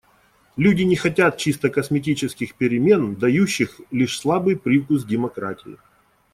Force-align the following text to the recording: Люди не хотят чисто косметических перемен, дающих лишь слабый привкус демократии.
Люди 0.57 0.81
не 0.81 0.95
хотят 0.95 1.37
чисто 1.37 1.69
косметических 1.69 2.55
перемен, 2.55 3.13
дающих 3.17 3.79
лишь 3.91 4.17
слабый 4.17 4.57
привкус 4.57 5.05
демократии. 5.05 5.77